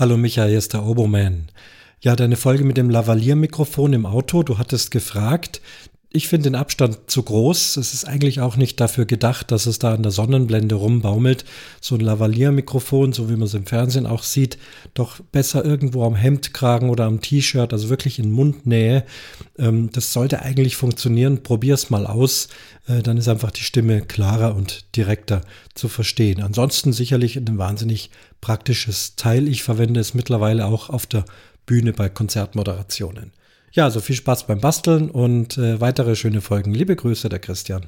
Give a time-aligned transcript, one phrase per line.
[0.00, 1.48] Hallo Michael, hier ist der Oboman.
[2.00, 5.60] Ja, deine Folge mit dem Lavalier-Mikrofon im Auto, du hattest gefragt.
[6.12, 7.76] Ich finde den Abstand zu groß.
[7.76, 11.44] Es ist eigentlich auch nicht dafür gedacht, dass es da an der Sonnenblende rumbaumelt.
[11.80, 14.58] So ein Lavalier-Mikrofon, so wie man es im Fernsehen auch sieht,
[14.94, 19.04] doch besser irgendwo am Hemdkragen oder am T-Shirt, also wirklich in Mundnähe.
[19.56, 21.44] Ähm, das sollte eigentlich funktionieren.
[21.44, 22.48] Probier es mal aus.
[22.88, 25.42] Äh, dann ist einfach die Stimme klarer und direkter
[25.74, 26.42] zu verstehen.
[26.42, 29.46] Ansonsten sicherlich ein wahnsinnig praktisches Teil.
[29.46, 31.24] Ich verwende es mittlerweile auch auf der
[31.66, 33.30] Bühne bei Konzertmoderationen.
[33.72, 36.74] Ja, also viel Spaß beim Basteln und äh, weitere schöne Folgen.
[36.74, 37.86] Liebe Grüße, der Christian.